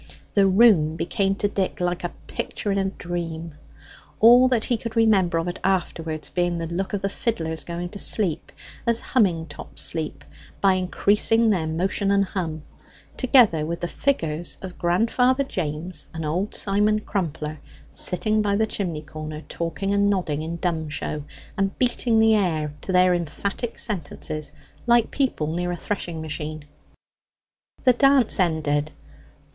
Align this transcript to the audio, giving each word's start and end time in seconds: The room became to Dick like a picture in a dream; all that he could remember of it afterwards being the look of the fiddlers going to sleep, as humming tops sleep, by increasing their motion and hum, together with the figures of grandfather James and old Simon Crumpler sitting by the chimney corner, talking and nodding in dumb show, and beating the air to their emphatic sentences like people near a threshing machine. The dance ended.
The 0.33 0.47
room 0.47 0.95
became 0.95 1.35
to 1.35 1.47
Dick 1.47 1.79
like 1.79 2.03
a 2.03 2.09
picture 2.25 2.71
in 2.71 2.79
a 2.79 2.85
dream; 2.85 3.53
all 4.19 4.47
that 4.47 4.63
he 4.63 4.75
could 4.75 4.95
remember 4.95 5.37
of 5.37 5.47
it 5.47 5.59
afterwards 5.63 6.31
being 6.31 6.57
the 6.57 6.65
look 6.65 6.93
of 6.93 7.03
the 7.03 7.07
fiddlers 7.07 7.63
going 7.63 7.89
to 7.89 7.99
sleep, 7.99 8.51
as 8.87 8.99
humming 8.99 9.45
tops 9.45 9.83
sleep, 9.83 10.25
by 10.59 10.73
increasing 10.73 11.51
their 11.51 11.67
motion 11.67 12.09
and 12.09 12.25
hum, 12.25 12.63
together 13.15 13.63
with 13.63 13.79
the 13.81 13.87
figures 13.87 14.57
of 14.63 14.79
grandfather 14.79 15.43
James 15.43 16.07
and 16.15 16.25
old 16.25 16.55
Simon 16.55 17.01
Crumpler 17.01 17.59
sitting 17.91 18.41
by 18.41 18.55
the 18.55 18.65
chimney 18.65 19.03
corner, 19.03 19.41
talking 19.41 19.93
and 19.93 20.09
nodding 20.09 20.41
in 20.41 20.55
dumb 20.57 20.89
show, 20.89 21.23
and 21.55 21.77
beating 21.77 22.17
the 22.19 22.33
air 22.33 22.73
to 22.81 22.91
their 22.91 23.13
emphatic 23.13 23.77
sentences 23.77 24.51
like 24.87 25.11
people 25.11 25.53
near 25.53 25.71
a 25.71 25.77
threshing 25.77 26.21
machine. 26.21 26.65
The 27.83 27.93
dance 27.93 28.39
ended. 28.39 28.89